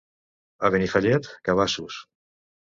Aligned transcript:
A 0.69 0.71
Benifallet, 0.77 1.31
cabassos. 1.51 2.03